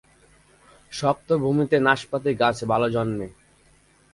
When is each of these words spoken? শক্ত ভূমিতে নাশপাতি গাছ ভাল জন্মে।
শক্ত 0.91 1.29
ভূমিতে 1.43 1.77
নাশপাতি 1.87 2.31
গাছ 2.41 2.57
ভাল 2.63 2.83
জন্মে। 2.95 3.27